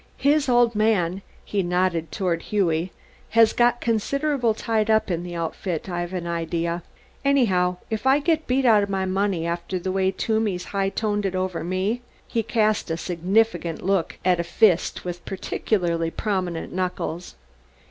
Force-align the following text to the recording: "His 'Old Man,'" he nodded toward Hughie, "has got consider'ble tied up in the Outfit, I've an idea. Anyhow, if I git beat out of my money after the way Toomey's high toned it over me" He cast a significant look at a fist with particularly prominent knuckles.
"His 0.17 0.49
'Old 0.49 0.73
Man,'" 0.73 1.21
he 1.45 1.61
nodded 1.61 2.11
toward 2.11 2.41
Hughie, 2.41 2.91
"has 3.37 3.53
got 3.53 3.79
consider'ble 3.79 4.55
tied 4.55 4.89
up 4.89 5.11
in 5.11 5.21
the 5.21 5.35
Outfit, 5.35 5.87
I've 5.87 6.11
an 6.11 6.25
idea. 6.25 6.81
Anyhow, 7.23 7.77
if 7.91 8.07
I 8.07 8.17
git 8.17 8.47
beat 8.47 8.65
out 8.65 8.81
of 8.81 8.89
my 8.89 9.05
money 9.05 9.45
after 9.45 9.77
the 9.77 9.91
way 9.91 10.09
Toomey's 10.09 10.63
high 10.73 10.89
toned 10.89 11.27
it 11.27 11.35
over 11.35 11.63
me" 11.63 12.01
He 12.35 12.41
cast 12.41 12.89
a 12.89 12.97
significant 12.97 13.83
look 13.85 14.17
at 14.25 14.39
a 14.39 14.43
fist 14.43 15.05
with 15.05 15.23
particularly 15.23 16.09
prominent 16.09 16.73
knuckles. 16.73 17.35